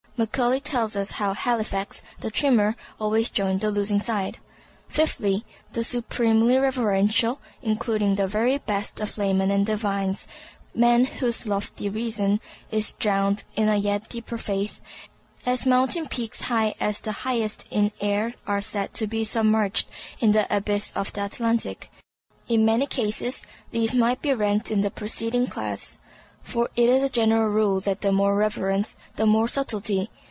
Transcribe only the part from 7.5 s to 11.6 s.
including the very best of the laymen and divines; men whose